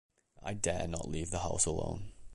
I 0.41 0.55
dare 0.55 0.87
not 0.87 1.07
leave 1.07 1.29
the 1.29 1.41
house 1.41 1.67
alone. 1.67 2.11